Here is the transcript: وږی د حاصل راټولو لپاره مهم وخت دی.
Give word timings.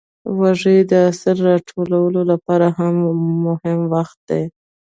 وږی 0.39 0.77
د 0.91 0.93
حاصل 1.05 1.37
راټولو 1.49 2.19
لپاره 2.31 2.67
مهم 3.45 3.79
وخت 3.93 4.17
دی. 4.29 4.43